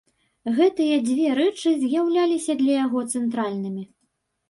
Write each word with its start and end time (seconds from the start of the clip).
Гэтыя 0.55 0.95
дзве 1.09 1.27
рэчы 1.41 1.75
з'яўляліся 1.83 2.59
для 2.65 2.73
яго 2.83 3.07
цэнтральнымі. 3.13 3.91